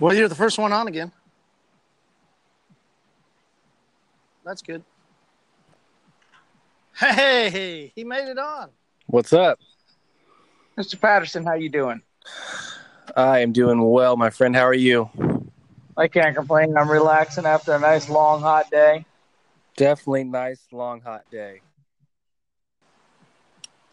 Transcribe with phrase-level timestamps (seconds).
[0.00, 1.12] Well, you're the first one on again.
[4.44, 4.84] That's good.
[6.96, 8.70] Hey, he made it on.
[9.06, 9.58] What's up?
[10.78, 11.00] Mr.
[11.00, 12.02] Patterson, how you doing?
[13.16, 14.54] I am doing well, my friend.
[14.54, 15.10] How are you?
[15.96, 16.76] I can't complain.
[16.76, 19.04] I'm relaxing after a nice long hot day.
[19.76, 21.60] Definitely nice long hot day.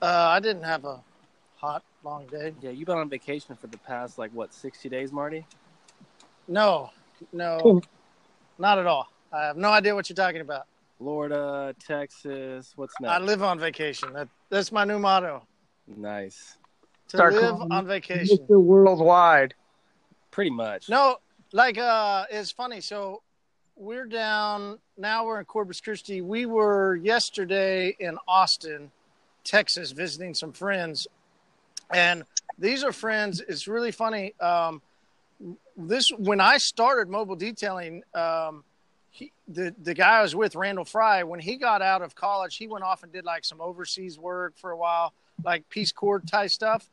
[0.01, 1.01] Uh, I didn't have a
[1.57, 2.53] hot long day.
[2.61, 5.45] Yeah, you've been on vacation for the past like what, 60 days, Marty?
[6.47, 6.89] No,
[7.31, 7.81] no,
[8.57, 9.09] not at all.
[9.31, 10.65] I have no idea what you're talking about.
[10.97, 13.11] Florida, Texas, what's next?
[13.11, 14.13] I live on vacation.
[14.13, 15.45] That, that's my new motto.
[15.87, 16.57] nice.
[17.09, 18.37] To Start live on vacation.
[18.37, 18.61] Mr.
[18.61, 19.53] Worldwide.
[20.31, 20.89] Pretty much.
[20.89, 21.17] No,
[21.51, 22.79] like uh it's funny.
[22.79, 23.21] So
[23.75, 26.21] we're down now we're in Corpus Christi.
[26.21, 28.91] We were yesterday in Austin,
[29.43, 31.07] Texas, visiting some friends.
[31.93, 32.23] And
[32.57, 33.41] these are friends.
[33.47, 34.33] It's really funny.
[34.39, 34.81] Um
[35.75, 38.63] this when I started mobile detailing, um
[39.09, 42.55] he, the the guy I was with, Randall Fry, when he got out of college,
[42.55, 46.19] he went off and did like some overseas work for a while, like Peace Corps
[46.19, 46.87] type stuff,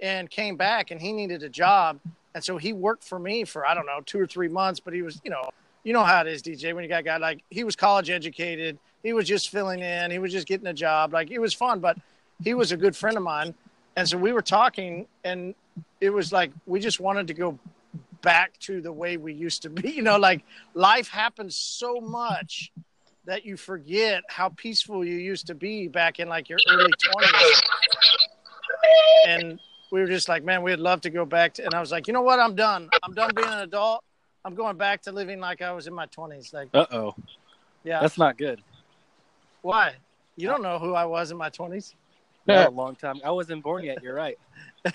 [0.00, 2.00] and came back and he needed a job.
[2.34, 4.94] And so he worked for me for I don't know two or three months, but
[4.94, 5.50] he was you know
[5.84, 6.74] you know how it is, DJ.
[6.74, 10.10] When you got a guy like he was college educated, he was just filling in,
[10.10, 11.12] he was just getting a job.
[11.12, 11.98] Like it was fun, but
[12.42, 13.54] he was a good friend of mine,
[13.98, 15.56] and so we were talking, and
[16.00, 17.58] it was like we just wanted to go
[18.22, 19.90] back to the way we used to be.
[19.98, 22.70] You know, like life happens so much
[23.24, 27.62] that you forget how peaceful you used to be back in like your early 20s.
[29.26, 29.58] And
[29.90, 31.64] we were just like, man, we'd love to go back to.
[31.64, 32.38] And I was like, you know what?
[32.38, 32.88] I'm done.
[33.02, 34.04] I'm done being an adult.
[34.44, 36.54] I'm going back to living like I was in my 20s.
[36.54, 37.16] Like, uh oh.
[37.82, 38.00] Yeah.
[38.00, 38.62] That's not good.
[39.62, 39.96] Why?
[40.36, 41.94] You don't know who I was in my 20s.
[42.66, 43.20] a long time.
[43.24, 44.02] I wasn't born yet.
[44.02, 44.38] You're right.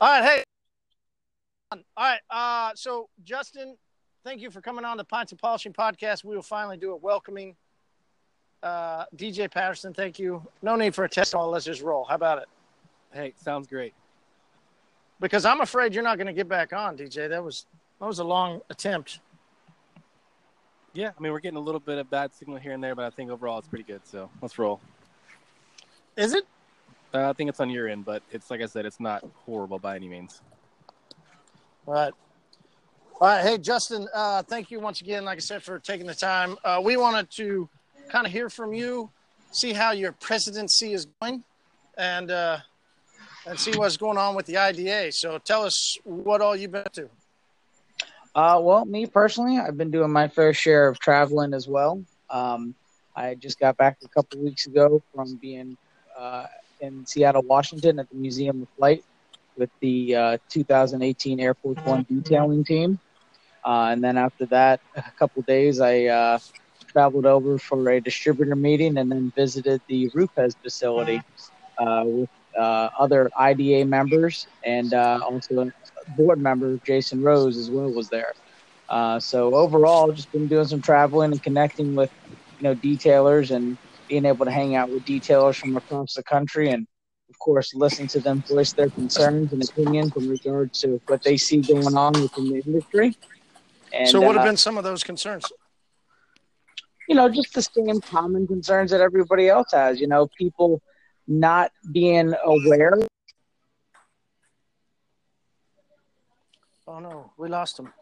[0.00, 0.44] All right, hey.
[1.72, 3.76] All right, uh, so Justin,
[4.24, 6.24] thank you for coming on the Pints and Polishing podcast.
[6.24, 7.56] We will finally do a welcoming.
[8.62, 10.42] Uh, DJ Patterson, thank you.
[10.62, 11.50] No need for a test call.
[11.50, 12.04] Let's just roll.
[12.04, 12.48] How about it?
[13.12, 13.92] Hey, sounds great.
[15.20, 17.28] Because I'm afraid you're not going to get back on, DJ.
[17.28, 17.66] That was
[18.00, 19.20] that was a long attempt.
[20.98, 23.04] Yeah, I mean, we're getting a little bit of bad signal here and there, but
[23.04, 24.00] I think overall it's pretty good.
[24.04, 24.80] So let's roll.
[26.16, 26.44] Is it?
[27.14, 29.78] Uh, I think it's on your end, but it's like I said, it's not horrible
[29.78, 30.42] by any means.
[31.86, 32.12] All right.
[33.20, 33.42] All right.
[33.42, 36.56] Hey, Justin, uh, thank you once again, like I said, for taking the time.
[36.64, 37.68] Uh, we wanted to
[38.08, 39.08] kind of hear from you,
[39.52, 41.44] see how your presidency is going,
[41.96, 42.58] and uh,
[43.46, 45.12] and see what's going on with the IDA.
[45.12, 47.08] So tell us what all you've been up to.
[48.38, 52.04] Uh, well, me personally, I've been doing my fair share of traveling as well.
[52.30, 52.72] Um,
[53.16, 55.76] I just got back a couple weeks ago from being
[56.16, 56.46] uh,
[56.80, 59.02] in Seattle, Washington, at the Museum of Flight
[59.56, 63.00] with the uh, 2018 Air Force One detailing team.
[63.64, 66.38] Uh, and then after that, a couple days, I uh,
[66.86, 71.20] traveled over for a distributor meeting and then visited the Rupes facility
[71.76, 75.70] uh, with uh, other IDA members and uh, also
[76.16, 78.32] board member Jason Rose as well was there.
[78.88, 82.10] Uh, so overall, just been doing some traveling and connecting with
[82.58, 83.78] you know detailers and
[84.08, 86.86] being able to hang out with detailers from across the country and
[87.28, 91.36] of course listen to them voice their concerns and opinions in regards to what they
[91.36, 93.14] see going on within the industry.
[93.92, 95.44] And, so, what have uh, been some of those concerns?
[97.08, 99.98] you know, just the same common concerns that everybody else has.
[99.98, 100.82] You know, people
[101.28, 102.98] not being aware.
[106.86, 107.92] Oh no, we lost him.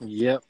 [0.00, 0.42] Yep.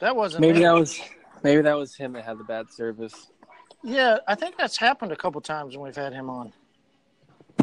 [0.00, 0.64] That wasn't Maybe me.
[0.64, 1.00] that was
[1.42, 3.30] maybe that was him that had the bad service.
[3.82, 6.52] Yeah, I think that's happened a couple times when we've had him on.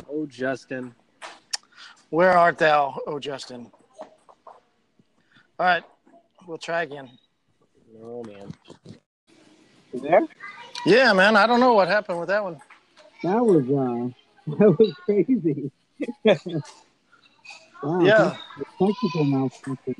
[0.09, 0.95] Oh, Justin.
[2.09, 3.69] Where art thou, oh Justin?
[5.59, 5.83] All right,
[6.47, 7.09] we'll try again.
[8.03, 8.51] Oh man.
[9.93, 10.21] You there?
[10.85, 12.59] Yeah, man, I don't know what happened with that one.
[13.23, 14.09] That was uh,
[14.57, 15.71] that was crazy.
[17.83, 18.37] wow, Yeah,
[18.79, 19.95] technical malfunction.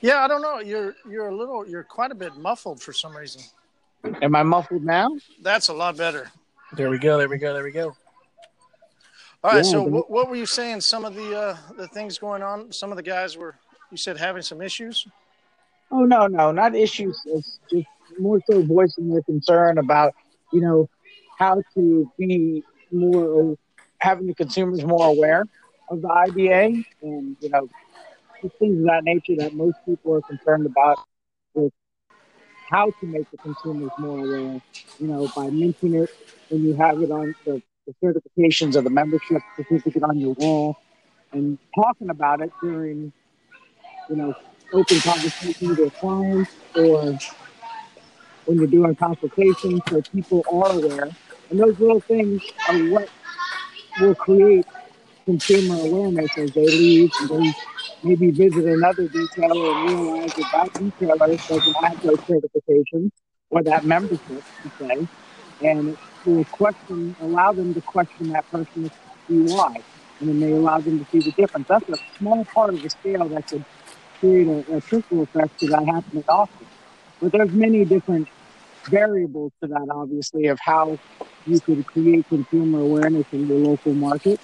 [0.00, 0.58] yeah, I don't know.
[0.60, 3.42] You're you're a little, you're quite a bit muffled for some reason.
[4.22, 5.10] Am I muffled now?
[5.42, 6.30] That's a lot better.
[6.74, 7.16] There we go.
[7.18, 7.54] There we go.
[7.54, 7.96] There we go.
[9.44, 10.80] All right, Yeah, so but- what, what were you saying?
[10.80, 12.72] Some of the uh, the things going on.
[12.72, 13.54] Some of the guys were,
[13.90, 15.06] you said, having some issues.
[15.90, 17.20] Oh no, no, not issues.
[17.26, 17.86] It's just
[18.18, 20.14] more so voicing their concern about
[20.52, 20.88] you know
[21.38, 22.62] how to be
[22.92, 23.56] more
[24.00, 25.44] having the consumers more aware
[25.90, 27.68] of the IDA and you know
[28.58, 30.98] things of that nature that most people are concerned about
[31.54, 31.72] with
[32.70, 34.60] how to make the consumers more aware.
[34.98, 36.10] You know, by mentioning it
[36.48, 40.76] when you have it on the the certifications or the membership certificate on your wall
[41.32, 43.12] and talking about it during,
[44.08, 44.34] you know,
[44.72, 47.16] open conversations with clients or
[48.46, 51.10] when you're doing consultations so people are aware.
[51.50, 53.08] And those little things are what
[54.00, 54.66] will create
[55.26, 57.54] consumer awareness as they leave and they
[58.02, 63.10] maybe visit another detailer and realize that that detailer doesn't have those certifications
[63.50, 65.08] or that membership, to say,
[65.62, 68.90] and to question, allow them to question that person to
[69.28, 69.74] see why,
[70.20, 71.66] and then they allow them to see the difference.
[71.68, 73.64] That's a small part of the scale that could
[74.20, 76.66] create a, a trickle effect that happening often.
[77.20, 78.28] But there's many different
[78.86, 80.98] variables to that, obviously, of how
[81.46, 84.40] you could create consumer awareness in your local market.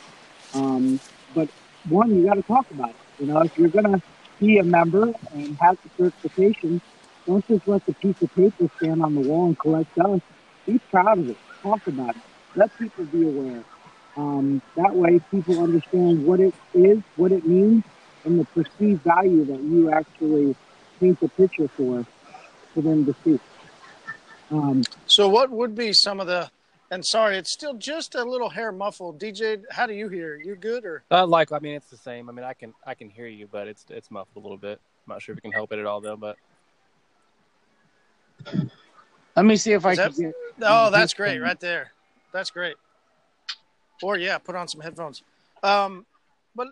[0.54, 1.00] Um,
[1.34, 1.48] but
[1.88, 2.96] one, you got to talk about it.
[3.18, 4.00] You know, if you're going to
[4.40, 6.80] be a member and have the certification,
[7.26, 10.22] don't just let the piece of paper stand on the wall and collect dust.
[10.66, 11.38] Be proud of it.
[11.62, 12.22] Talk about it.
[12.54, 13.64] Let people be aware.
[14.16, 17.82] Um, that way, people understand what it is, what it means,
[18.24, 20.54] and the perceived value that you actually
[21.00, 22.04] paint the picture for,
[22.74, 23.38] for them to see.
[24.52, 26.50] Um, so, what would be some of the?
[26.90, 29.18] And sorry, it's still just a little hair muffled.
[29.18, 30.36] DJ, how do you hear?
[30.36, 31.02] You good or?
[31.10, 32.28] Uh, like, I mean, it's the same.
[32.28, 34.78] I mean, I can I can hear you, but it's it's muffled a little bit.
[35.06, 36.36] I'm not sure if we can help it at all though, but.
[39.36, 40.34] Let me see if I that, can get.
[40.62, 41.92] Oh, that's great, right there.
[42.32, 42.76] That's great.
[44.02, 45.22] Or yeah, put on some headphones.
[45.62, 46.04] Um,
[46.54, 46.68] but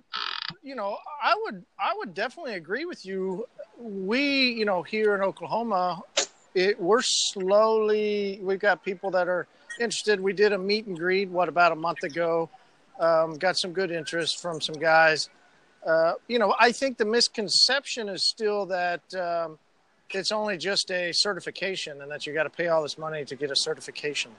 [0.62, 3.46] you know, I would I would definitely agree with you.
[3.78, 6.02] We, you know, here in Oklahoma,
[6.54, 8.40] it, we're slowly.
[8.42, 9.46] We've got people that are
[9.78, 10.20] interested.
[10.20, 12.50] We did a meet and greet what about a month ago.
[12.98, 15.30] Um, got some good interest from some guys.
[15.86, 19.58] Uh, you know, I think the misconception is still that um,
[20.10, 23.36] it's only just a certification and that you got to pay all this money to
[23.36, 24.32] get a certification.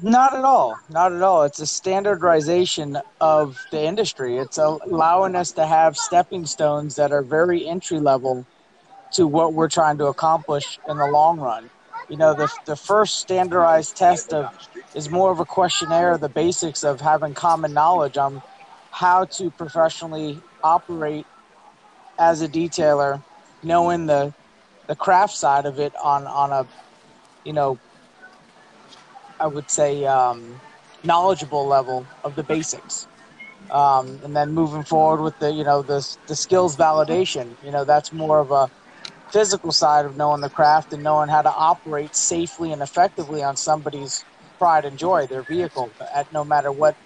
[0.00, 0.76] Not at all.
[0.88, 1.44] Not at all.
[1.44, 4.38] It's a standardization of the industry.
[4.38, 8.44] It's allowing us to have stepping stones that are very entry level
[9.12, 11.70] to what we're trying to accomplish in the long run.
[12.08, 14.46] You know, the, the first standardized test of
[14.94, 18.42] is more of a questionnaire, the basics of having common knowledge on
[18.90, 21.26] how to professionally operate
[22.18, 23.22] as a detailer,
[23.62, 24.34] knowing the
[24.86, 26.66] the craft side of it on on a
[27.44, 27.78] you know
[29.40, 30.60] I would say um,
[31.02, 33.08] knowledgeable level of the basics.
[33.70, 37.84] Um, and then moving forward with the you know the the skills validation, you know
[37.84, 38.70] that's more of a
[39.32, 43.56] physical side of knowing the craft and knowing how to operate safely and effectively on
[43.56, 44.24] somebody's
[44.58, 46.96] pride and joy, their vehicle, at no matter what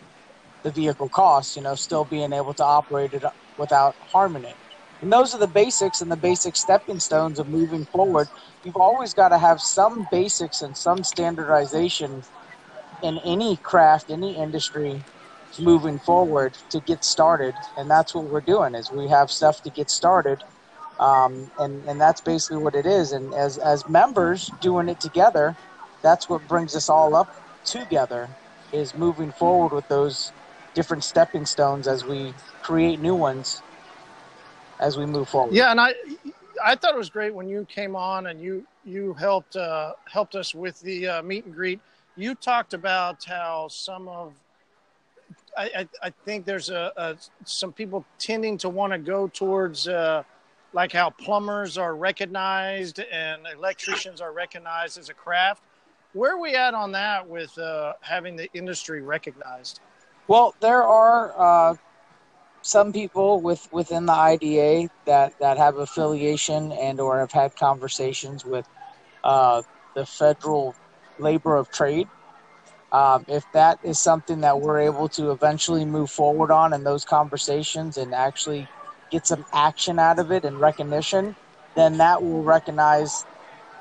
[0.64, 1.56] the vehicle costs.
[1.56, 3.24] You know, still being able to operate it
[3.58, 4.56] without harming it.
[5.02, 8.28] And those are the basics and the basic stepping stones of moving forward.
[8.64, 12.22] You've always got to have some basics and some standardization
[13.02, 15.04] in any craft, any industry
[15.60, 17.54] moving forward to get started.
[17.76, 20.42] And that's what we're doing is we have stuff to get started.
[20.98, 23.12] Um, and, and that's basically what it is.
[23.12, 25.56] And as, as members doing it together,
[26.02, 27.34] that's what brings us all up
[27.64, 28.28] together
[28.72, 30.32] is moving forward with those
[30.74, 32.32] different stepping stones as we
[32.62, 33.62] create new ones
[34.80, 35.54] as we move forward.
[35.54, 35.94] Yeah, and I
[36.62, 40.34] I thought it was great when you came on and you you helped uh, helped
[40.34, 41.80] us with the uh, meet and greet.
[42.16, 44.32] You talked about how some of
[45.56, 49.88] I, I, I think there's a, a, some people tending to want to go towards
[49.88, 50.22] uh,
[50.72, 55.62] like how plumbers are recognized and electricians are recognized as a craft.
[56.12, 59.80] Where are we at on that with uh, having the industry recognized?
[60.28, 61.34] Well, there are
[61.70, 61.76] uh,
[62.62, 68.44] some people with within the IDA that that have affiliation and or have had conversations
[68.44, 68.66] with
[69.24, 69.62] uh,
[69.94, 70.74] the federal
[71.18, 72.08] labor of trade.
[72.92, 77.04] Um, if that is something that we're able to eventually move forward on in those
[77.04, 78.68] conversations and actually
[79.10, 81.36] get some action out of it and recognition,
[81.76, 83.26] then that will recognize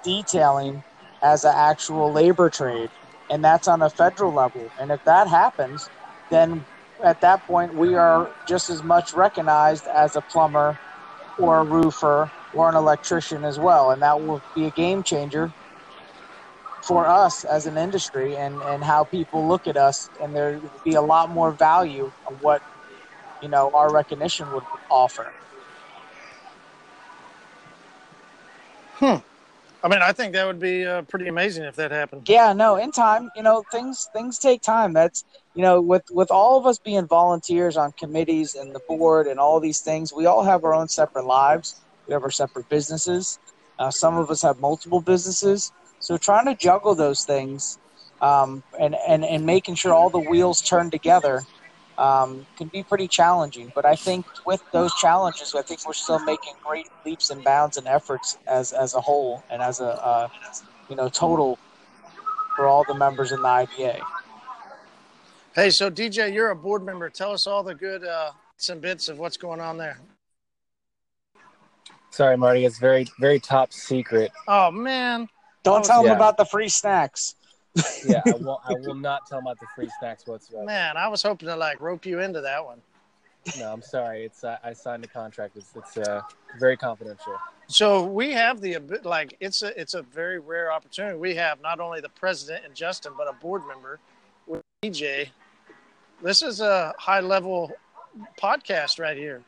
[0.03, 0.83] detailing
[1.23, 2.91] as an actual labor trade,
[3.29, 4.73] and that's on a federal level.
[4.77, 5.91] And if that happens,
[6.29, 6.67] then
[7.03, 10.77] at that point, we are just as much recognized as a plumber
[11.37, 13.91] or a roofer or an electrician as well.
[13.91, 15.53] And that will be a game changer
[16.87, 20.09] for us as an industry and, and how people look at us.
[20.19, 22.63] And there will be a lot more value of what,
[23.45, 25.31] you know, our recognition would offer.
[28.95, 29.17] Hmm.
[29.83, 32.27] I mean, I think that would be uh, pretty amazing if that happened.
[32.27, 34.93] Yeah, no, in time, you know, things things take time.
[34.93, 35.23] That's
[35.53, 39.39] you know, with with all of us being volunteers on committees and the board and
[39.39, 41.79] all these things, we all have our own separate lives.
[42.07, 43.37] We have our separate businesses.
[43.77, 47.77] Uh, some of us have multiple businesses, so trying to juggle those things
[48.21, 51.43] um, and, and, and making sure all the wheels turn together
[51.97, 53.71] um, can be pretty challenging.
[53.73, 57.77] But I think with those challenges, I think we're still making great leaps and bounds
[57.77, 60.27] and efforts as, as a whole and as a uh,
[60.89, 61.57] you know total
[62.55, 63.99] for all the members in the IDA.
[65.53, 67.09] Hey, so DJ, you're a board member.
[67.09, 69.99] Tell us all the good uh, some bits of what's going on there.
[72.11, 72.63] Sorry, Marty.
[72.63, 74.31] It's very, very top secret.
[74.47, 75.27] Oh man,
[75.63, 77.35] Don't tell them about the free snacks.
[78.05, 78.61] Yeah, I will.
[78.65, 80.65] I will not tell about the free snacks whatsoever.
[80.65, 82.81] man, I was hoping to like rope you into that one.
[83.59, 84.25] No, I'm sorry.
[84.25, 85.57] It's uh, I signed a contract.
[85.57, 86.21] It's it's uh,
[86.59, 87.35] very confidential.
[87.67, 91.17] So we have the like it's a it's a very rare opportunity.
[91.17, 93.99] We have not only the president and Justin, but a board member
[94.47, 95.29] with DJ.
[96.21, 97.71] This is a high level
[98.41, 99.43] podcast right here.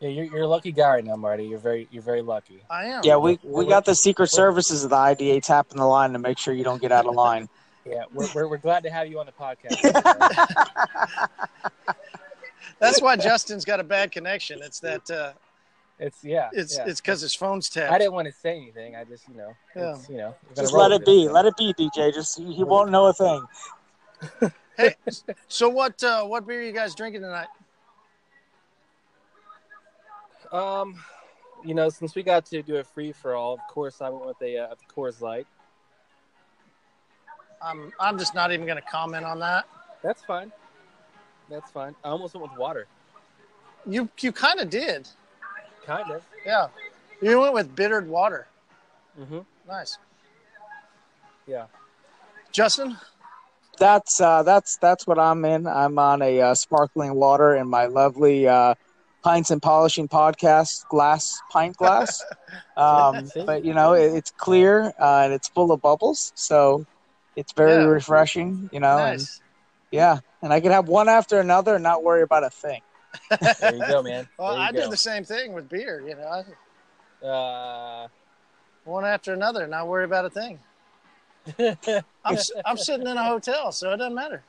[0.00, 1.44] Yeah, you're, you're a lucky guy right now, Marty.
[1.44, 2.62] You're very you're very lucky.
[2.68, 3.00] I am.
[3.04, 6.38] Yeah, we, we got the Secret Services of the IDA tapping the line to make
[6.38, 7.48] sure you don't get out of line.
[7.88, 9.80] Yeah, we're we're, we're glad to have you on the podcast.
[12.80, 14.60] That's why Justin's got a bad connection.
[14.60, 15.32] It's that uh,
[16.00, 16.50] it's yeah.
[16.52, 16.84] it's yeah.
[16.88, 17.92] it's because his phone's tapped.
[17.92, 18.96] I didn't want to say anything.
[18.96, 19.96] I just you know, Yeah.
[20.10, 21.26] you know, Just let it be.
[21.26, 21.32] so.
[21.32, 22.12] Let it be, DJ.
[22.12, 23.46] Just he won't know a thing.
[24.76, 24.94] Hey,
[25.48, 27.46] so what uh, what beer are you guys drinking tonight?
[30.56, 30.94] Um,
[31.64, 34.26] you know, since we got to do a free for all, of course, I went
[34.26, 35.46] with a uh, Coors Light.
[37.60, 39.66] I'm I'm just not even going to comment on that.
[40.02, 40.52] That's fine.
[41.50, 41.94] That's fine.
[42.04, 42.86] I almost went with water.
[43.86, 45.08] You you kind of did,
[45.84, 46.22] Kind of.
[46.44, 46.68] yeah.
[47.22, 48.46] You went with bittered water.
[49.18, 49.40] Mm-hmm.
[49.68, 49.98] Nice,
[51.46, 51.66] Yeah.
[52.52, 52.96] Justin.
[53.78, 55.66] That's uh, that's that's what I'm in.
[55.66, 58.74] I'm on a uh, sparkling water in my lovely uh,
[59.26, 62.26] pints and polishing podcast glass pint glass.
[62.76, 66.86] Um, but you know, it, it's clear uh, and it's full of bubbles, so
[67.36, 67.86] it's very Yeah.
[67.86, 68.68] refreshing.
[68.72, 69.20] You know, and
[69.90, 72.82] yeah, and I can have one after another and not worry about a thing.
[73.60, 74.26] There you go, man.
[74.38, 74.80] Well, I go.
[74.80, 76.02] did the same thing with beer.
[76.06, 78.08] You know, I- Uh,
[78.84, 80.60] one after another, not worry about a thing.
[82.24, 84.42] I'm s- I'm sitting in a hotel, so it doesn't matter.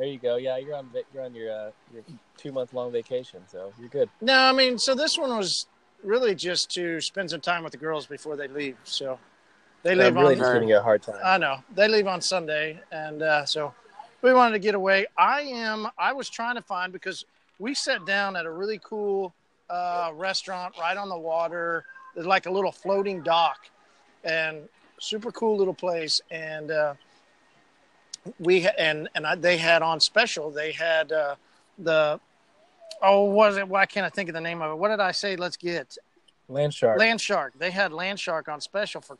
[0.00, 0.36] There you go.
[0.36, 2.02] Yeah, you're on you're on your uh, your
[2.38, 4.08] two month long vacation, so you're good.
[4.22, 5.66] No, I mean, so this one was
[6.02, 8.78] really just to spend some time with the girls before they leave.
[8.84, 9.18] So
[9.82, 10.38] they I'm leave really on.
[10.38, 11.20] just giving you a hard time.
[11.22, 13.74] I know they leave on Sunday, and uh, so
[14.22, 15.04] we wanted to get away.
[15.18, 15.88] I am.
[15.98, 17.26] I was trying to find because
[17.58, 19.34] we sat down at a really cool
[19.68, 21.84] uh, restaurant right on the water.
[22.14, 23.68] There's like a little floating dock,
[24.24, 24.66] and
[24.98, 26.22] super cool little place.
[26.30, 26.94] And uh,
[28.38, 30.50] we ha- and and I, they had on special.
[30.50, 31.36] They had uh,
[31.78, 32.20] the
[33.02, 33.66] oh, was it?
[33.68, 34.74] Why can't I think of the name of it?
[34.76, 35.36] What did I say?
[35.36, 35.96] Let's get
[36.48, 36.98] Land shark.
[36.98, 37.54] Land Shark.
[37.58, 39.16] They had Land Shark on special for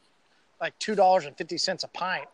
[0.61, 2.27] like two dollars and fifty cents a pint,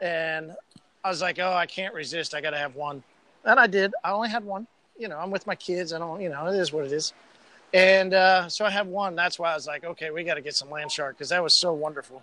[0.00, 0.54] and
[1.02, 2.34] I was like, "Oh, I can't resist.
[2.34, 3.02] I got to have one,"
[3.44, 3.92] and I did.
[4.04, 4.66] I only had one.
[4.98, 5.92] You know, I'm with my kids.
[5.92, 6.20] I don't.
[6.20, 7.12] You know, it is what it is.
[7.72, 9.14] And uh, so I have one.
[9.14, 11.42] That's why I was like, "Okay, we got to get some Land Shark because that
[11.42, 12.22] was so wonderful."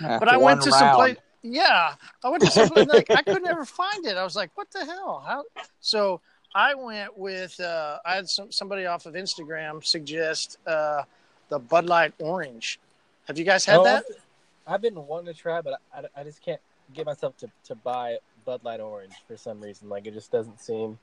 [0.00, 0.96] But I went one to some round.
[0.96, 1.16] place.
[1.42, 1.94] Yeah,
[2.24, 2.86] I went to some place.
[2.88, 4.16] Like I could never find it.
[4.16, 5.44] I was like, "What the hell?" How?
[5.80, 6.20] So
[6.54, 7.58] I went with.
[7.58, 11.02] Uh, I had some somebody off of Instagram suggest uh,
[11.48, 12.78] the Bud Light Orange.
[13.26, 14.04] Have you guys had Oh, that?
[14.08, 14.18] I've-
[14.66, 16.60] I've been wanting to try, but I, I just can't
[16.94, 19.88] get myself to, to buy Bud Light Orange for some reason.
[19.88, 20.96] Like it just doesn't seem.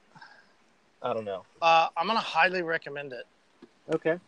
[1.01, 1.43] I don't know.
[1.61, 3.25] Uh, I'm gonna highly recommend it.
[3.93, 4.19] Okay.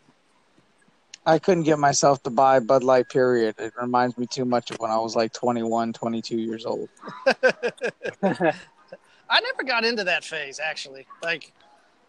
[1.30, 3.08] I couldn't get myself to buy Bud Light.
[3.10, 3.56] Period.
[3.60, 6.90] It reminds me too much of when I was like 21, 22 years old.
[8.24, 11.06] I never got into that phase actually.
[11.22, 11.54] Like,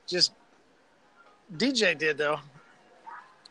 [0.07, 0.33] just
[1.55, 2.41] DJ did though.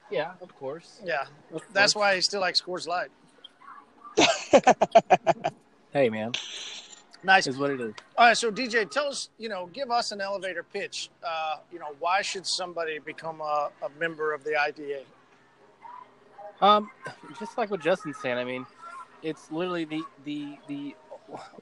[0.09, 0.99] Yeah, of course.
[1.05, 2.01] Yeah, Of that's course.
[2.01, 3.09] why he still likes Coors Light.
[5.91, 6.33] Hey, man,
[7.23, 7.47] Nice.
[7.47, 7.95] is what it is.
[8.15, 11.09] All right, so DJ, tell us, you know, give us an elevator pitch.
[11.23, 15.01] Uh, you know, why should somebody become a, a member of the IDA?
[16.61, 16.89] Um,
[17.39, 18.65] just like what Justin's saying, I mean,
[19.23, 20.95] it's literally the the the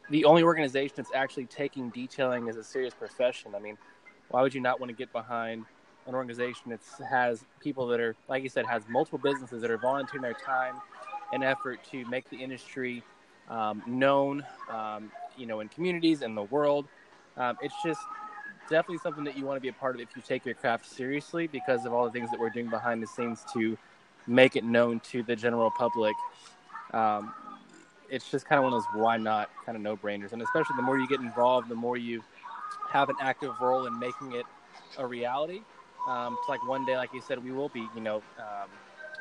[0.09, 3.53] the only organization that's actually taking detailing as a serious profession.
[3.55, 3.77] I mean,
[4.29, 5.65] why would you not want to get behind
[6.07, 9.77] an organization that has people that are, like you said, has multiple businesses that are
[9.77, 10.75] volunteering their time
[11.33, 13.03] and effort to make the industry
[13.49, 16.87] um, known, um, you know, in communities in the world.
[17.35, 17.99] Um, it's just
[18.69, 20.85] definitely something that you want to be a part of if you take your craft
[20.85, 23.77] seriously because of all the things that we're doing behind the scenes to
[24.27, 26.15] make it known to the general public.
[26.93, 27.34] Um,
[28.10, 30.31] it's just kind of one of those why not kind of no brainers.
[30.34, 32.24] And especially the more you get involved, the more you
[32.89, 34.46] have an active role in making it
[34.98, 35.62] a reality.
[36.07, 38.69] Um, it's like one day, like you said, we will be, you know, um,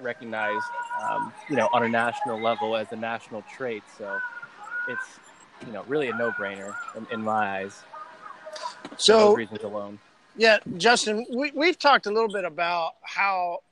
[0.01, 0.67] recognized,
[1.03, 3.83] um, you know, on a national level as a national trait.
[3.99, 4.19] So
[4.89, 5.19] it's,
[5.67, 7.83] you know, really a no-brainer in, in my eyes.
[8.99, 9.99] So reasons alone.
[10.37, 13.63] Yeah, Justin, we, we've talked a little bit about how,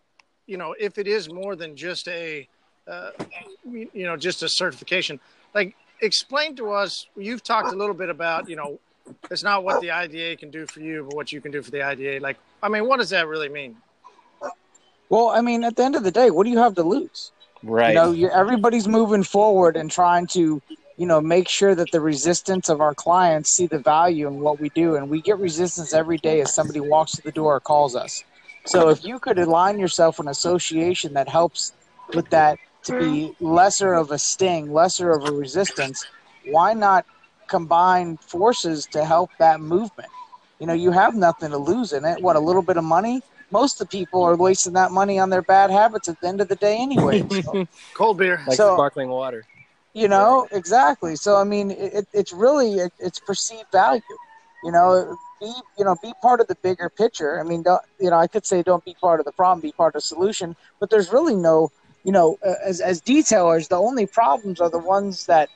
[0.46, 2.46] you know, if it is more than just a,
[2.86, 3.10] uh,
[3.64, 5.18] you know, just a certification,
[5.54, 8.78] like explain to us, you've talked a little bit about, you know,
[9.30, 11.70] it's not what the IDA can do for you, but what you can do for
[11.70, 12.20] the IDA.
[12.20, 13.76] Like, I mean, what does that really mean?
[15.08, 17.32] Well, I mean, at the end of the day, what do you have to lose?
[17.62, 17.90] Right.
[17.90, 20.60] You know, you everybody's moving forward and trying to,
[20.96, 24.60] you know, make sure that the resistance of our clients see the value in what
[24.60, 24.96] we do.
[24.96, 28.24] And we get resistance every day as somebody walks to the door or calls us.
[28.66, 31.72] So if you could align yourself with an association that helps
[32.14, 36.06] with that to be lesser of a sting, lesser of a resistance,
[36.46, 37.04] why not
[37.48, 40.10] combine forces to help that movement?
[40.58, 42.22] You know, you have nothing to lose in it.
[42.22, 43.22] What, a little bit of money?
[43.54, 46.40] most of the people are wasting that money on their bad habits at the end
[46.40, 47.24] of the day anyway.
[47.30, 47.66] So.
[47.94, 49.44] Cold beer, like so, sparkling water.
[49.94, 51.14] You know exactly.
[51.14, 54.02] So I mean, it, it's really it, it's perceived value.
[54.64, 57.40] You know, be you know be part of the bigger picture.
[57.40, 59.72] I mean, don't, you know, I could say don't be part of the problem, be
[59.72, 60.56] part of the solution.
[60.80, 61.70] But there's really no,
[62.04, 65.48] you know, uh, as as detailers, the only problems are the ones that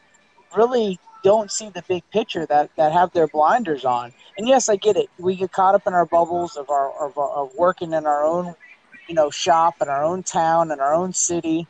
[0.56, 4.12] really don't see the big picture that that have their blinders on.
[4.36, 5.08] And yes, I get it.
[5.18, 8.54] We get caught up in our bubbles of our of, of working in our own,
[9.08, 11.66] you know, shop in our own town in our own city,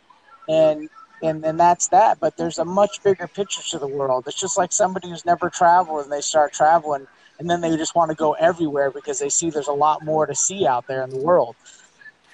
[0.49, 0.89] and
[1.23, 2.21] and and that's that.
[2.21, 4.25] But there's a much bigger picture to the world.
[4.27, 7.07] It's just like somebody who's never traveled and they start traveling,
[7.39, 10.27] and then they just want to go everywhere because they see there's a lot more
[10.27, 11.57] to see out there in the world.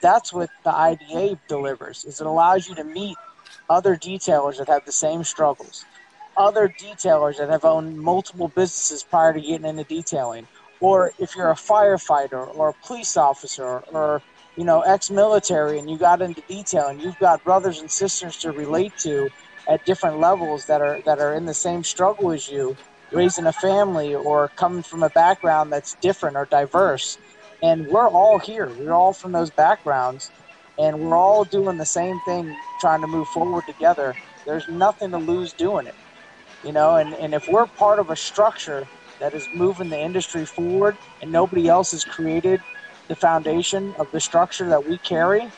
[0.00, 2.04] That's what the IDA delivers.
[2.04, 3.16] Is it allows you to meet
[3.70, 5.84] other detailers that have the same struggles
[6.37, 10.46] other detailers that have owned multiple businesses prior to getting into detailing,
[10.80, 14.23] or if you're a firefighter or a police officer or
[14.56, 18.96] you know ex-military and you got into detailing, you've got brothers and sisters to relate
[18.99, 19.28] to
[19.68, 22.76] at different levels that are that are in the same struggle as you,
[23.14, 27.18] raising a family or coming from a background that's different or diverse.
[27.62, 28.74] And we're all here.
[28.74, 30.33] We're all from those backgrounds,
[30.79, 34.16] and we're all doing the same thing, trying to move forward together.
[34.46, 35.90] There's nothing to lose doing it
[36.62, 38.88] you know and, and if we're part of a structure
[39.20, 42.61] that is moving the industry forward and nobody else has created
[43.09, 45.53] the foundation of the structure that we carry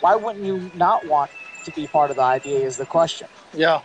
[0.00, 1.30] why wouldn't you not want
[1.64, 3.80] to be part of the IDA is the question yeah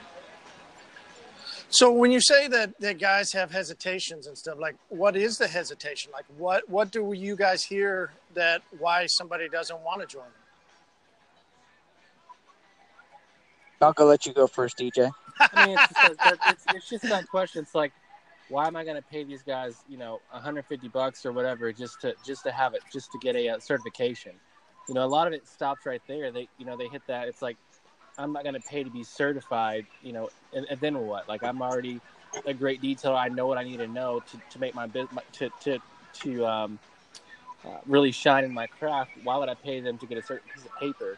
[1.73, 5.47] so when you say that that guys have hesitations and stuff like what is the
[5.47, 10.25] hesitation like what what do you guys hear that why somebody doesn't want to join
[13.83, 15.11] I'll go let you go first, DJ.
[15.39, 17.63] I mean, it's just, that, it's, it's just that question.
[17.63, 17.91] It's like,
[18.49, 21.99] why am I going to pay these guys, you know, 150 bucks or whatever just
[22.01, 24.33] to just to have it, just to get a, a certification?
[24.87, 26.31] You know, a lot of it stops right there.
[26.31, 27.27] They, you know, they hit that.
[27.27, 27.57] It's like,
[28.17, 31.27] I'm not going to pay to be certified, you know, and, and, then what?
[31.27, 31.99] Like, I'm already
[32.45, 33.17] a great detailer.
[33.17, 35.79] I know what I need to know to, to make my business, to, to,
[36.21, 36.79] to um,
[37.65, 39.11] uh, really shine in my craft.
[39.23, 41.17] Why would I pay them to get a certain piece of paper?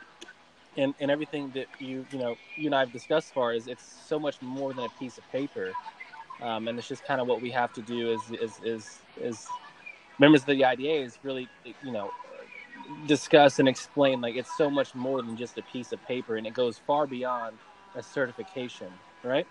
[0.78, 3.84] and, and everything that you you know you and I have discussed far is it's
[4.08, 5.72] so much more than a piece of paper,
[6.42, 9.48] um, and it's just kind of what we have to do is is is, is
[10.20, 11.48] members of the IDA is really
[11.84, 12.12] you know
[13.08, 16.46] discuss and explain like it's so much more than just a piece of paper and
[16.46, 17.58] it goes far beyond
[17.96, 18.92] a certification,
[19.24, 19.48] right?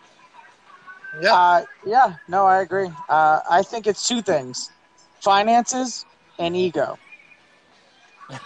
[1.21, 2.91] Yeah, uh, yeah, no, I agree.
[3.09, 4.71] Uh, I think it's two things:
[5.21, 6.05] finances
[6.39, 6.99] and ego.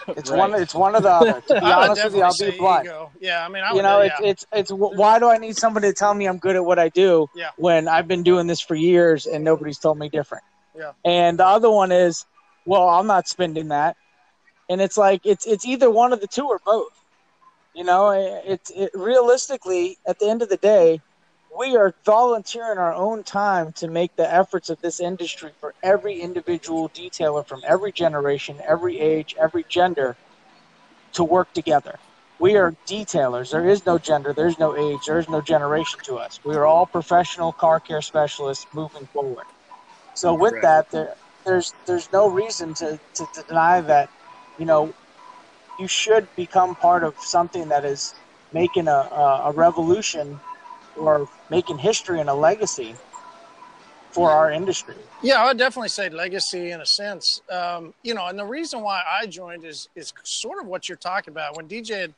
[0.09, 0.37] It's right.
[0.37, 0.61] one.
[0.61, 1.41] It's one or the other.
[1.41, 2.85] To be honest with you, I'll be blunt.
[2.85, 3.11] Ego.
[3.21, 4.27] Yeah, I mean, I you know, it's, yeah.
[4.27, 6.89] it's it's why do I need somebody to tell me I'm good at what I
[6.89, 7.51] do yeah.
[7.55, 10.43] when I've been doing this for years and nobody's told me different.
[10.77, 10.91] Yeah.
[11.05, 12.25] And the other one is,
[12.65, 13.95] well, I'm not spending that,
[14.69, 16.93] and it's like it's it's either one of the two or both.
[17.73, 21.01] You know, it's it, realistically at the end of the day,
[21.57, 26.21] we are volunteering our own time to make the efforts of this industry for every
[26.21, 30.15] individual detailer from every generation, every age, every gender
[31.13, 31.97] to work together.
[32.39, 33.51] We are detailers.
[33.51, 36.39] There is no gender, there's no age, there is no generation to us.
[36.45, 39.45] We are all professional car care specialists moving forward.
[40.13, 40.61] So with right.
[40.61, 44.09] that, there, there's there's no reason to, to deny that,
[44.59, 44.93] you know,
[45.79, 48.13] you should become part of something that is
[48.51, 50.39] making a, a, a revolution
[50.97, 52.95] or making history and a legacy
[54.11, 54.95] for our industry.
[55.21, 57.41] Yeah, I would definitely say legacy in a sense.
[57.49, 60.97] Um, you know, and the reason why I joined is is sort of what you're
[60.97, 61.55] talking about.
[61.55, 62.13] When DJ had,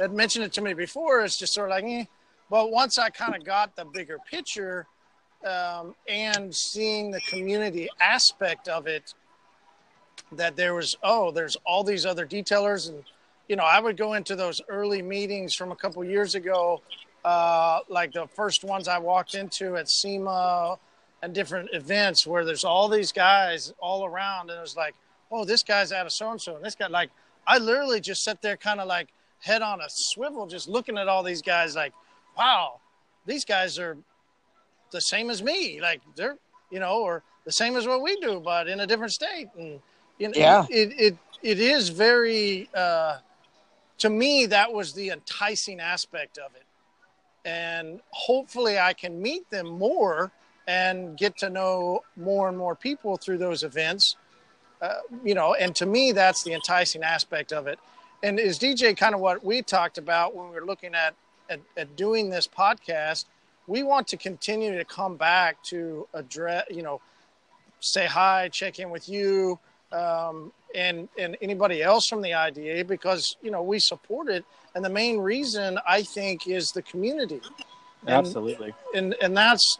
[0.00, 2.04] had mentioned it to me before, it's just sort of like, eh.
[2.50, 4.86] but once I kind of got the bigger picture
[5.46, 9.12] um, and seeing the community aspect of it,
[10.32, 12.88] that there was oh, there's all these other detailers.
[12.88, 13.04] And
[13.48, 16.80] you know, I would go into those early meetings from a couple years ago,
[17.24, 20.78] uh, like the first ones I walked into at SEMA
[21.22, 24.94] and different events where there's all these guys all around, and it was like,
[25.30, 27.10] oh, this guy's out of so and so, and this guy, like,
[27.46, 29.08] I literally just sat there, kind of like
[29.40, 31.92] head on a swivel, just looking at all these guys, like,
[32.36, 32.80] wow,
[33.26, 33.96] these guys are
[34.90, 36.36] the same as me, like they're,
[36.70, 39.80] you know, or the same as what we do, but in a different state, and
[40.18, 40.66] you know, Yeah.
[40.70, 42.68] it it it is very.
[42.74, 43.18] Uh,
[43.98, 46.64] to me, that was the enticing aspect of it.
[47.44, 50.32] And hopefully, I can meet them more
[50.66, 54.16] and get to know more and more people through those events.
[54.82, 57.78] Uh, you know, and to me, that's the enticing aspect of it.
[58.22, 61.14] And is DJ kind of what we talked about when we were looking at,
[61.50, 63.26] at, at doing this podcast?
[63.66, 67.00] We want to continue to come back to address, you know,
[67.80, 69.58] say hi, check in with you,
[69.94, 74.84] um, and and anybody else from the IDA because you know we support it, and
[74.84, 77.40] the main reason I think is the community,
[78.06, 78.74] and, Absolutely.
[78.94, 79.78] and and that's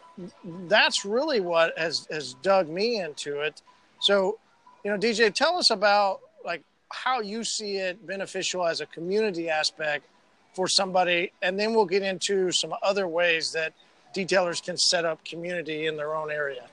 [0.69, 3.61] that's really what has has dug me into it.
[4.01, 4.39] So,
[4.85, 9.51] you know, DJ, tell us about like how you see it beneficial as a community
[9.51, 10.07] aspect
[10.55, 13.73] for somebody, and then we'll get into some other ways that
[14.15, 16.67] detailers can set up community in their own area.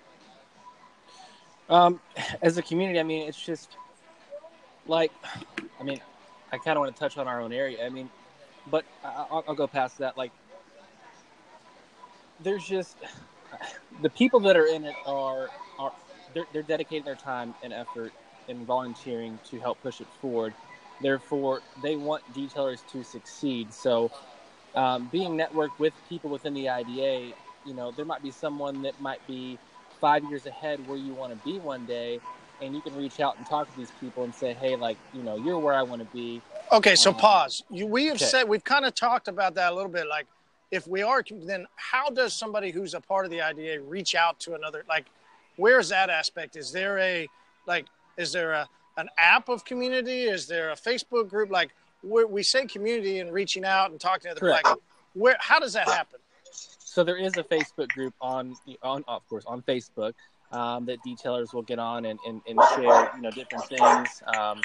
[1.69, 2.01] Um,
[2.41, 3.77] as a community, I mean, it's just
[4.85, 5.13] like,
[5.79, 6.01] I mean,
[6.51, 7.85] I kind of want to touch on our own area.
[7.85, 8.11] I mean,
[8.67, 10.17] but I'll, I'll go past that.
[10.17, 10.33] Like,
[12.39, 12.97] there's just
[14.01, 15.93] the people that are in it are are
[16.33, 18.13] they're, they're dedicating their time and effort
[18.47, 20.55] and volunteering to help push it forward.
[21.01, 23.73] Therefore, they want detailers to succeed.
[23.73, 24.11] So,
[24.75, 28.99] um, being networked with people within the IDA, you know, there might be someone that
[28.99, 29.59] might be
[30.01, 32.19] five years ahead where you want to be one day,
[32.61, 35.23] and you can reach out and talk to these people and say, hey, like, you
[35.23, 36.41] know, you're where I want to be.
[36.71, 37.63] Okay, so Um, pause.
[37.69, 38.25] You, we have okay.
[38.25, 40.07] said we've kind of talked about that a little bit.
[40.07, 40.25] Like,
[40.71, 44.39] if we are, then how does somebody who's a part of the IDA reach out
[44.41, 44.83] to another?
[44.89, 45.05] Like,
[45.57, 46.55] where's that aspect?
[46.55, 47.27] Is there a
[47.67, 47.85] like?
[48.17, 50.23] Is there a an app of community?
[50.23, 51.51] Is there a Facebook group?
[51.51, 51.71] Like,
[52.03, 54.65] where we say community and reaching out and talking to other Correct.
[54.65, 54.77] like,
[55.13, 55.35] where?
[55.39, 56.19] How does that happen?
[56.91, 60.13] So there is a Facebook group on, on of course, on Facebook
[60.51, 64.21] um, that detailers will get on and, and, and share, you know, different things.
[64.37, 64.61] Um,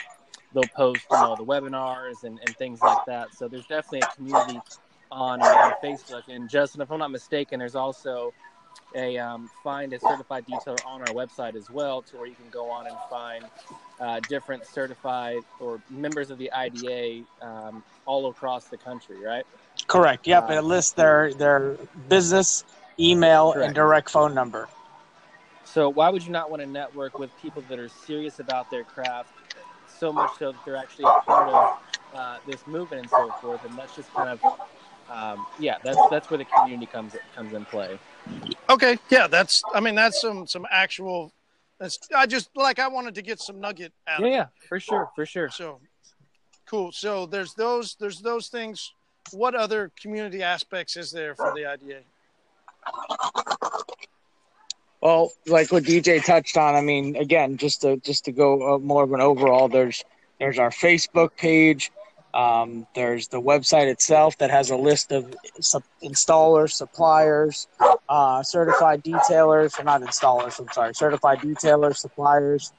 [0.53, 3.33] they'll post, you know, the webinars and, and things like that.
[3.33, 4.61] So there's definitely a community
[5.13, 6.23] on, on Facebook.
[6.29, 8.35] And Justin, if I'm not mistaken, there's also
[8.97, 12.51] a um, find a certified detailer on our website as well, to where you can
[12.51, 13.45] go on and find
[14.01, 19.45] uh, different certified or members of the IDA um, all across the country, right?
[19.87, 20.27] Correct.
[20.27, 20.51] Yep.
[20.51, 21.77] Uh, it lists their their
[22.09, 22.65] business,
[22.99, 23.67] email, Correct.
[23.67, 24.69] and direct phone number.
[25.65, 28.85] So why would you not want to network with people that are serious about their
[28.85, 29.31] craft,
[29.87, 33.65] so much so that they're actually a part of uh, this movement and so forth?
[33.65, 34.41] And that's just kind of,
[35.11, 37.99] um, yeah, that's that's where the community comes comes in play.
[38.69, 39.63] Okay, yeah, that's.
[39.75, 41.33] I mean, that's some some actual.
[41.79, 41.99] That's.
[42.15, 44.21] I just like I wanted to get some nugget out.
[44.21, 45.51] Yeah, of yeah, for sure, for sure.
[45.51, 45.81] So
[46.67, 46.93] cool.
[46.93, 48.93] So there's those there's those things.
[49.33, 52.01] What other community aspects is there for the IDA?
[55.01, 58.79] Well, like what DJ touched on, I mean, again, just to just to go uh,
[58.79, 60.05] more of an overall, there's
[60.39, 61.93] there's our Facebook page,
[62.37, 67.67] um, there's the website itself that has a list of sup- installers, suppliers,
[68.09, 70.61] uh, certified detailers, or not installers.
[70.61, 72.73] I'm sorry, certified detailers, suppliers.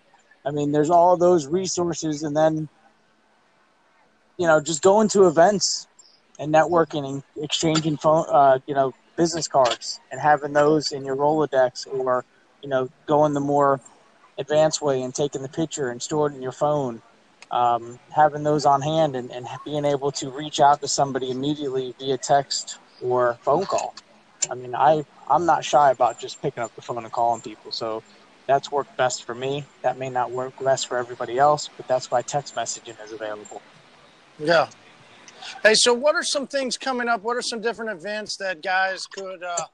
[0.46, 2.70] I mean, there's all those resources, and then
[4.38, 5.88] you know, just going to events
[6.40, 11.16] and networking and exchanging phone, uh, you know, business cards and having those in your
[11.16, 12.24] Rolodex or,
[12.62, 13.82] you know, going the more
[14.38, 17.02] advanced way and taking the picture and storing it in your phone.
[17.50, 21.96] Um, having those on hand and, and being able to reach out to somebody immediately
[21.98, 23.96] via text or phone call.
[24.52, 27.72] I mean, I, I'm not shy about just picking up the phone and calling people.
[27.72, 28.04] So
[28.48, 29.66] that's worked best for me.
[29.82, 33.62] That may not work best for everybody else, but that's why text messaging is available.
[34.40, 34.70] Yeah.
[35.64, 37.24] Hey, so what are some things coming up?
[37.24, 39.66] What are some different events that guys could uh,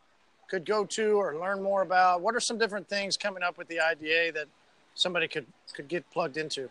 [0.49, 2.21] could go to or learn more about?
[2.21, 4.47] What are some different things coming up with the IDA that
[4.95, 6.69] somebody could could get plugged into?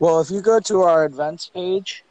[0.00, 2.04] Well, if you go to our events page,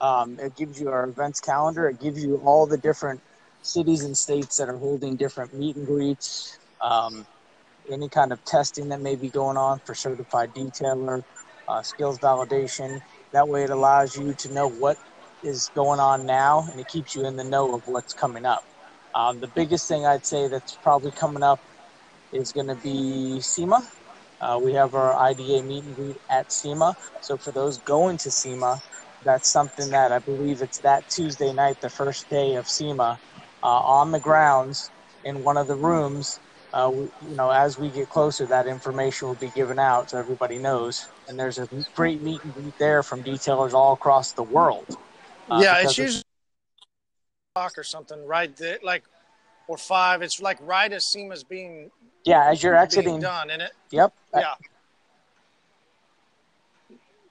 [0.00, 1.88] um, it gives you our events calendar.
[1.88, 3.22] It gives you all the different
[3.62, 7.26] cities and states that are holding different meet and greets, um,
[7.90, 11.22] any kind of testing that may be going on for certified detailer,
[11.68, 13.00] uh, skills validation.
[13.32, 14.98] That way, it allows you to know what
[15.42, 18.64] is going on now, and it keeps you in the know of what's coming up.
[19.14, 21.60] Um, the biggest thing I'd say that's probably coming up
[22.32, 23.82] is going to be SEMA.
[24.44, 26.94] Uh, we have our IDA meet and greet at SEMA.
[27.22, 28.78] So for those going to SEMA,
[29.24, 33.18] that's something that I believe it's that Tuesday night, the first day of SEMA,
[33.62, 34.90] uh, on the grounds
[35.24, 36.38] in one of the rooms.
[36.74, 40.18] Uh, we, you know, as we get closer, that information will be given out so
[40.18, 41.08] everybody knows.
[41.26, 44.98] And there's a great meet and greet there from detailers all across the world.
[45.50, 46.22] Uh, yeah, it's usually
[47.56, 48.54] o'clock or something, right?
[48.54, 49.04] There, like
[49.68, 50.20] or five.
[50.20, 51.90] It's like right as SEMA's being
[52.24, 53.72] yeah as you're exiting done in it.
[53.90, 54.12] Yep.
[54.34, 54.54] Yeah.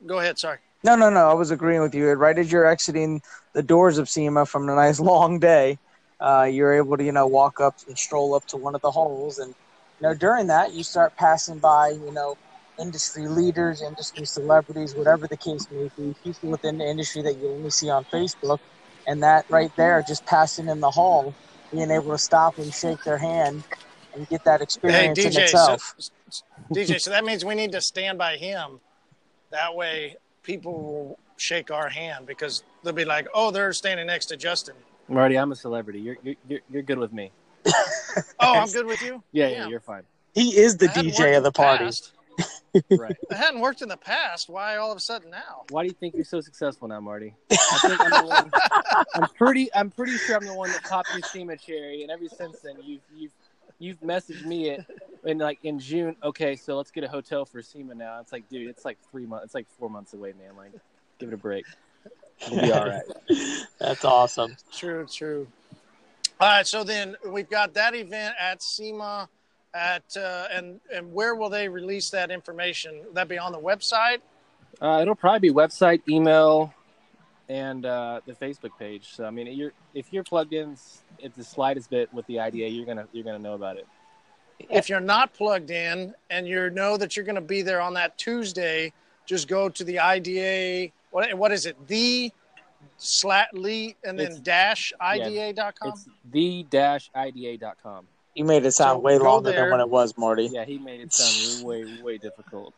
[0.06, 0.38] Go ahead.
[0.38, 0.60] Sorry.
[0.84, 1.30] No, no, no.
[1.30, 2.12] I was agreeing with you.
[2.12, 3.22] Right as you're exiting
[3.54, 5.78] the doors of SEMA from a nice long day,
[6.20, 8.92] uh, you're able to you know walk up and stroll up to one of the
[8.92, 9.56] halls, and
[10.00, 12.36] you know during that you start passing by you know
[12.80, 17.50] industry leaders, industry celebrities, whatever the case may be, people within the industry that you
[17.50, 18.60] only see on Facebook,
[19.08, 21.34] and that right there, just passing in the hall,
[21.72, 23.64] being able to stop and shake their hand
[24.16, 25.96] and get that experience hey, DJ, in itself.
[25.98, 26.12] So,
[26.72, 28.80] DJ, so that means we need to stand by him.
[29.52, 34.28] That way, people will shake our hand because they'll be like, "Oh, they're standing next
[34.28, 34.76] to Justin."
[35.08, 36.00] Marty, I'm a celebrity.
[36.00, 37.32] You're you're you're good with me.
[37.68, 37.72] oh,
[38.40, 39.24] I'm good with you.
[39.32, 40.04] Yeah, yeah, you're fine.
[40.34, 41.86] He is the DJ of the, the party.
[42.98, 43.16] right.
[43.30, 44.50] It hadn't worked in the past.
[44.50, 45.64] Why all of a sudden now?
[45.70, 47.36] Why do you think you're so successful now, Marty?
[47.52, 48.52] I think I'm the one.
[49.16, 49.74] I'm pretty.
[49.76, 52.76] I'm pretty sure I'm the one that popped your SEMA cherry, and ever since then,
[52.84, 53.32] you've you've
[53.84, 54.86] you've messaged me it
[55.26, 56.16] in like in June.
[56.24, 58.20] Okay, so let's get a hotel for SEMA now.
[58.22, 59.46] It's like, dude, it's like three months.
[59.46, 60.56] It's like four months away, man.
[60.56, 60.72] Like,
[61.20, 61.66] give it a break.
[62.50, 63.04] We'll be all right.
[63.80, 64.56] That's awesome.
[64.72, 65.06] True.
[65.12, 65.48] True.
[66.40, 66.66] All right.
[66.66, 69.28] So then we've got that event at SEMA
[69.74, 73.02] at uh, and and where will they release that information?
[73.06, 74.20] Will that be on the website?
[74.82, 76.74] Uh, it'll probably be website, email,
[77.50, 79.16] and uh, the Facebook page.
[79.16, 80.78] So I mean, you're if you're plugged in
[81.24, 83.88] at the slightest bit with the IDA, you're gonna you're gonna know about it.
[84.70, 87.96] If you're not plugged in and you know that you're going to be there on
[87.96, 88.94] that Tuesday,
[89.26, 90.92] just go to the IDA.
[91.12, 91.88] What what is it?
[91.88, 92.32] The
[92.98, 95.88] slatly and then it's, dash ida.com.
[95.88, 98.08] Yeah, it's the dash ida.com.
[98.36, 99.62] You made it sound so way longer there.
[99.62, 100.50] than what it was, Marty.
[100.52, 102.74] Yeah, he made it sound way, way difficult.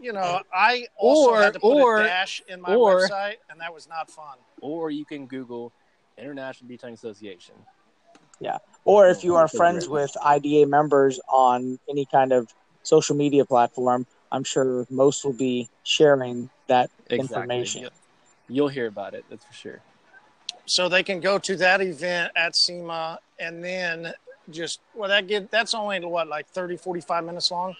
[0.00, 3.36] You know, I also or, had to put or, a dash in my or, website,
[3.50, 4.38] and that was not fun.
[4.62, 5.72] Or you can Google
[6.16, 7.54] International Beach Hunting Association.
[8.40, 8.58] Yeah.
[8.84, 12.48] Or if you are friends with IDA members on any kind of
[12.82, 17.18] social media platform, I'm sure most will be sharing that exactly.
[17.18, 17.88] information.
[18.48, 19.80] You'll hear about it, that's for sure.
[20.64, 24.14] So they can go to that event at SEMA and then
[24.48, 27.76] just well that get that's only what like 30 45 minutes long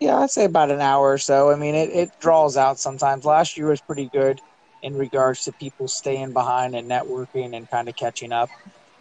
[0.00, 3.24] yeah i'd say about an hour or so i mean it, it draws out sometimes
[3.24, 4.40] last year was pretty good
[4.82, 8.50] in regards to people staying behind and networking and kind of catching up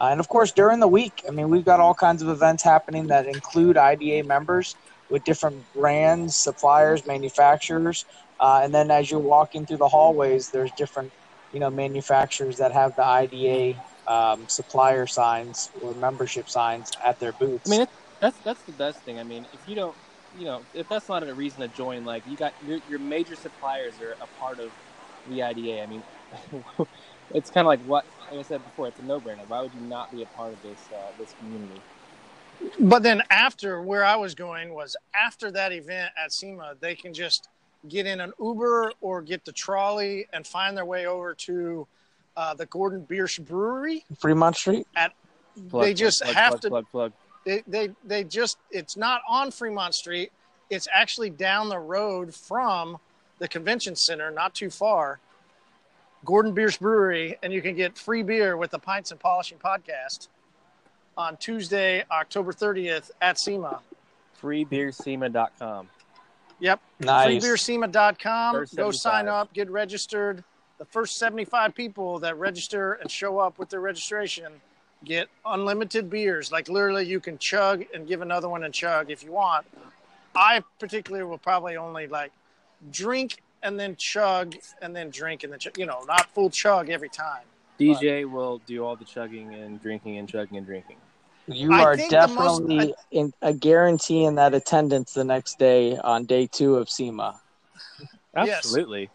[0.02, 2.64] uh, and of course during the week i mean we've got all kinds of events
[2.64, 4.78] happening that include ida members
[5.10, 8.06] with different brands suppliers manufacturers
[8.40, 11.14] uh, and then as you're walking through the hallways there's different
[11.52, 13.74] you know manufacturers that have the ida
[14.08, 17.70] um, supplier signs or membership signs at their booths.
[17.72, 17.88] I mean,
[18.22, 19.20] that's that's the best thing.
[19.20, 19.98] I mean, if you don't,
[20.40, 23.36] you know, if that's not a reason to join, like you got your your major
[23.36, 24.72] suppliers are a part of
[25.28, 25.84] the IDA.
[25.84, 26.02] I mean,
[27.36, 28.88] it's kind of like what like I said before.
[28.88, 29.46] It's a no brainer.
[29.48, 31.82] Why would you not be a part of this uh, this community?
[32.80, 37.14] But then after where I was going was after that event at SEMA, they can
[37.14, 37.50] just
[37.90, 41.86] get in an Uber or get the trolley and find their way over to
[42.38, 44.88] uh, the Gordon Biersch Brewery, Fremont Street.
[44.96, 45.14] At
[45.70, 47.29] plug, they just have to plug, have plug, to.
[47.44, 47.64] Plug, plug.
[47.68, 50.32] They, they they just it's not on Fremont Street.
[50.70, 52.98] It's actually down the road from
[53.40, 55.20] the convention center, not too far.
[56.26, 60.28] Gordon Biersch Brewery, and you can get free beer with the Pints and Polishing podcast
[61.18, 63.80] on Tuesday, October 30th at SEMA.
[64.42, 65.90] Freebeersema.com.
[66.60, 66.82] Yep.
[67.00, 67.44] Nice.
[67.44, 68.66] Freebeersema.com.
[68.76, 70.44] Go sign up, get registered
[70.80, 74.54] the first 75 people that register and show up with their registration
[75.04, 76.52] get unlimited beers.
[76.52, 79.66] Like literally, you can chug and give another one and chug if you want.
[80.36, 82.32] I particularly will probably only like
[82.92, 86.90] drink and then chug and then drink and then chug, you know, not full chug
[86.90, 87.44] every time.
[87.80, 90.98] DJ but, will do all the chugging and drinking and chugging and drinking.
[91.48, 96.26] You are definitely most, I, in a guarantee in that attendance the next day on
[96.26, 97.40] day two of SEMA.
[98.36, 99.10] Absolutely.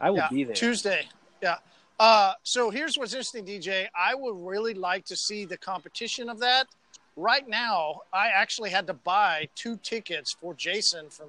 [0.00, 1.06] I will yeah, be there Tuesday.
[1.42, 1.56] Yeah.
[2.02, 3.86] Uh, so here's what's interesting, DJ.
[3.94, 6.66] I would really like to see the competition of that.
[7.14, 11.28] Right now, I actually had to buy two tickets for Jason from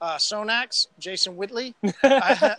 [0.00, 1.74] uh, Sonax, Jason Whitley.
[2.02, 2.56] I,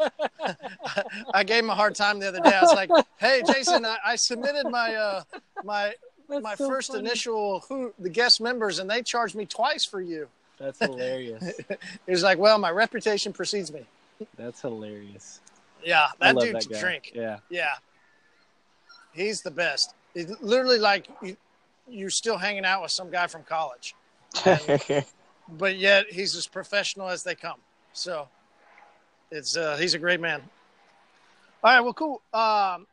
[1.33, 2.53] I, gave him a hard time the other day.
[2.53, 5.23] I was like, "Hey, Jason, I, I submitted my uh,
[5.63, 5.95] my
[6.29, 6.99] That's my so first funny.
[6.99, 10.27] initial who the guest members, and they charged me twice for you."
[10.59, 11.57] That's hilarious.
[12.05, 13.87] he was like, "Well, my reputation precedes me."
[14.37, 15.39] That's hilarious.
[15.83, 16.79] Yeah, that dude that can guy.
[16.79, 17.11] drink.
[17.15, 17.39] Yeah.
[17.49, 17.73] Yeah,
[19.13, 19.93] he's the best.
[20.15, 21.37] It's literally like you,
[21.87, 23.95] you're still hanging out with some guy from college,
[25.49, 27.59] but yet he's as professional as they come.
[27.93, 28.27] So
[29.31, 30.41] it's uh, he's a great man.
[31.63, 32.21] All right, well, cool.
[32.33, 32.87] Um,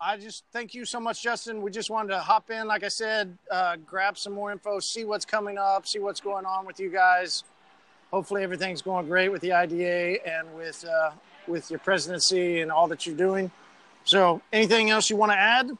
[0.00, 1.62] I just thank you so much, Justin.
[1.62, 5.04] We just wanted to hop in, like I said, uh, grab some more info, see
[5.04, 7.44] what's coming up, see what's going on with you guys.
[8.10, 11.12] Hopefully, everything's going great with the IDA and with uh,
[11.46, 13.50] with your presidency and all that you're doing.
[14.04, 15.70] So, anything else you want to add?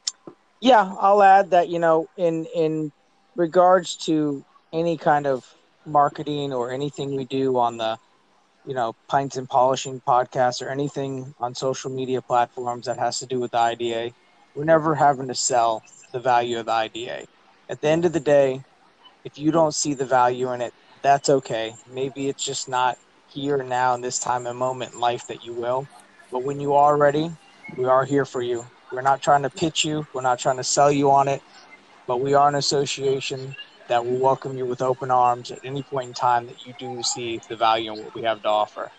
[0.59, 2.91] Yeah, I'll add that you know, in in
[3.35, 5.45] regards to any kind of
[5.85, 7.97] marketing or anything we do on the,
[8.65, 13.25] you know, pints and polishing podcast or anything on social media platforms that has to
[13.25, 14.11] do with the IDA,
[14.55, 17.25] we're never having to sell the value of the IDA.
[17.69, 18.61] At the end of the day,
[19.23, 21.75] if you don't see the value in it, that's okay.
[21.91, 22.97] Maybe it's just not
[23.33, 25.87] here now in this time and moment in life that you will.
[26.31, 27.31] But when you are ready,
[27.77, 28.65] we are here for you.
[28.91, 31.41] We're not trying to pitch you, we're not trying to sell you on it,
[32.07, 33.55] but we are an association
[33.87, 37.01] that will welcome you with open arms at any point in time that you do
[37.03, 38.91] see the value in what we have to offer.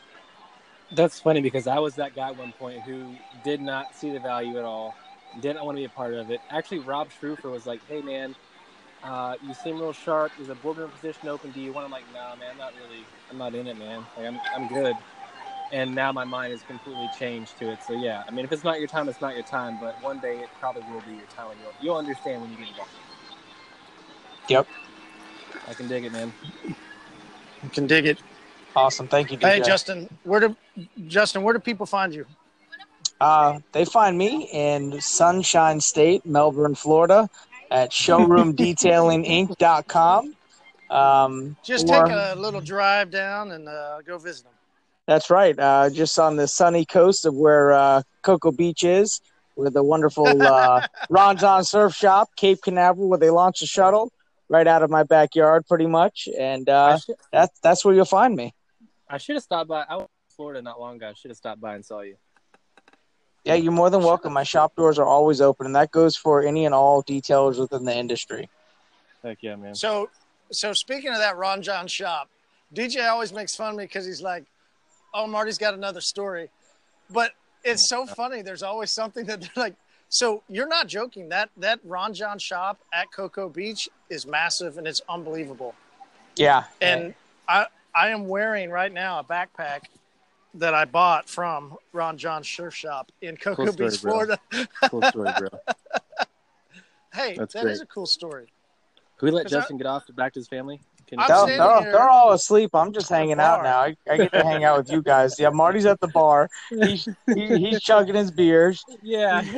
[0.92, 4.20] That's funny because I was that guy at one point who did not see the
[4.20, 4.94] value at all,
[5.40, 6.40] didn't want to be a part of it.
[6.50, 8.34] Actually, Rob Schroofer was like, "Hey, man,
[9.04, 10.32] uh, you seem real sharp.
[10.40, 11.50] Is a boardroom position open.
[11.52, 13.06] Do you want?" I'm like, "Nah, man, I'm not really.
[13.30, 14.04] I'm not in it, man.
[14.16, 14.96] Like, I'm, I'm good."
[15.72, 17.78] And now my mind is completely changed to it.
[17.86, 19.78] So yeah, I mean, if it's not your time, it's not your time.
[19.80, 22.58] But one day it probably will be your time, and you'll you'll understand when you
[22.58, 22.90] get involved.
[24.48, 24.66] Yep.
[25.68, 26.32] I can dig it, man.
[27.62, 28.18] You can dig it.
[28.76, 29.08] Awesome.
[29.08, 29.42] Thank you, DJ.
[29.42, 30.56] Hey, Justin, where do
[31.06, 31.42] Justin?
[31.42, 32.26] Where do people find you?
[33.20, 37.28] Uh, they find me in Sunshine State, Melbourne, Florida,
[37.74, 40.36] at showroomdetailinginc.com.
[40.90, 44.52] Um, Just or- take a little drive down and uh, go visit them.
[45.06, 45.58] That's right.
[45.58, 49.20] Uh, just on the sunny coast of where uh, Cocoa Beach is,
[49.54, 54.10] with the wonderful uh, Ron Jon Surf Shop, Cape Canaveral, where they launch a shuttle
[54.48, 56.26] right out of my backyard, pretty much.
[56.38, 58.54] And uh, should, that's that's where you'll find me.
[59.06, 59.84] I should have stopped by.
[59.86, 61.10] I was in Florida not long ago.
[61.10, 62.16] I should have stopped by and saw you.
[63.44, 64.32] Yeah, you're more than welcome.
[64.32, 67.84] My shop doors are always open, and that goes for any and all detailers within
[67.84, 68.48] the industry.
[69.22, 69.74] Heck yeah, man.
[69.74, 70.08] So,
[70.50, 72.30] so speaking of that Ron Jon shop,
[72.74, 74.44] DJ always makes fun of me because he's like,
[75.12, 76.48] "Oh, Marty's got another story,"
[77.10, 77.32] but
[77.64, 78.40] it's so funny.
[78.40, 79.74] There's always something that they're like.
[80.08, 81.28] So you're not joking.
[81.30, 85.74] That that Ron Jon shop at Cocoa Beach is massive and it's unbelievable.
[86.36, 87.14] Yeah, And
[87.48, 89.82] I I am wearing right now a backpack
[90.54, 94.12] that I bought from Ron Jon's surf shop in Cocoa Cool story, Beach, bro.
[94.12, 94.38] Florida.
[94.88, 95.48] cool story, bro.
[97.14, 97.82] Hey, That's that is great.
[97.82, 98.46] a cool story.
[99.18, 100.80] Can we let 'Cause I- Justin get off to back to his family?
[101.06, 102.70] Can I'm They're, they're, they're all asleep.
[102.74, 103.78] I'm just hanging out now.
[103.78, 105.38] I, I get to hang out with you guys.
[105.38, 106.48] Yeah, Marty's at the bar.
[106.70, 108.84] He's he, he's chugging his beers.
[109.02, 109.42] yeah.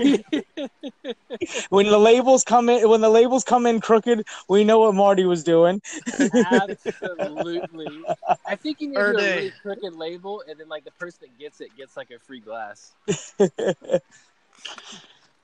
[1.71, 5.25] When the labels come in, when the labels come in crooked, we know what Marty
[5.25, 5.83] was doing.
[6.19, 8.05] Absolutely.
[8.47, 11.21] I think you need to do a really crooked label, and then like the person
[11.23, 12.95] that gets it gets like a free glass.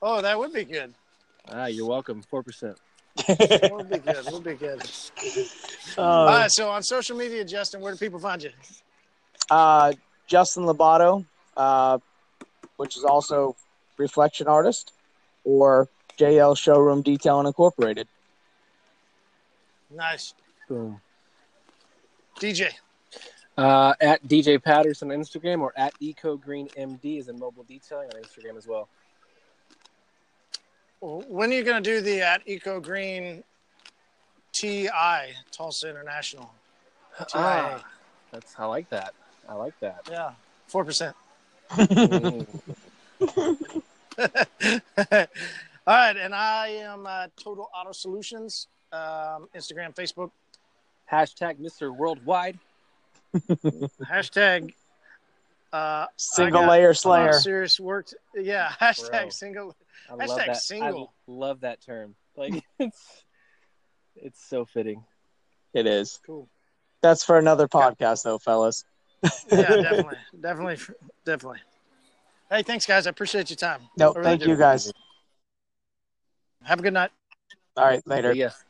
[0.05, 0.93] Oh, that would be good.
[1.49, 2.21] Ah, you're welcome.
[2.23, 2.77] Four percent.
[3.15, 4.31] That would be good.
[4.31, 4.81] Would be good.
[5.97, 6.51] All right.
[6.51, 8.49] So on social media, Justin, where do people find you?
[9.49, 9.93] uh,
[10.27, 11.25] Justin Labato,
[11.57, 11.99] uh,
[12.77, 13.55] which is also
[13.97, 14.93] reflection artist,
[15.43, 18.07] or JL Showroom Detailing Incorporated.
[19.91, 20.33] Nice.
[20.67, 20.99] Boom.
[22.39, 22.71] DJ.
[23.55, 28.57] Uh, at DJ Patterson on Instagram or at EcoGreenMD is in mobile detailing on Instagram
[28.57, 28.89] as well.
[31.03, 33.43] When are you going to do the at Eco Green
[34.53, 34.87] TI
[35.51, 36.49] Tulsa International?
[37.17, 37.25] TIA.
[37.35, 37.83] Ah,
[38.31, 39.13] that's I like that.
[39.49, 40.07] I like that.
[40.09, 40.31] Yeah,
[40.67, 41.13] four percent.
[41.77, 41.85] All
[45.87, 50.31] right, and I am uh, Total Auto Solutions, um, Instagram, Facebook,
[51.11, 51.93] Hashtag Mr.
[51.95, 52.57] Worldwide.
[54.09, 54.73] hashtag.
[55.73, 57.29] Uh, Single got layer a slayer.
[57.29, 58.07] of serious work.
[58.07, 59.29] to- yeah, hashtag Bro.
[59.29, 59.75] single.
[60.09, 60.57] I Hashtag love that.
[60.57, 61.13] single.
[61.27, 62.15] I love that term.
[62.35, 63.23] Like it's
[64.15, 65.03] it's so fitting.
[65.73, 66.19] It is.
[66.25, 66.47] Cool.
[67.01, 68.85] That's for another podcast, though, fellas.
[69.23, 70.77] Yeah, definitely, definitely,
[71.25, 71.59] definitely.
[72.49, 73.07] Hey, thanks, guys.
[73.07, 73.81] I appreciate your time.
[73.97, 74.49] No, really thank do.
[74.49, 74.91] you guys.
[76.63, 77.11] Have a good night.
[77.75, 78.33] All right, later.
[78.33, 78.63] Yes.